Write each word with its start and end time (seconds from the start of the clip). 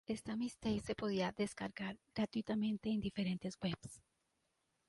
Ésta 0.07 0.35
mixtape 0.35 0.79
se 0.79 0.95
podía 0.95 1.31
descargar 1.31 1.95
gratuitamente 2.15 2.89
en 2.89 2.99
diferentes 3.01 3.55
webs. 3.61 4.01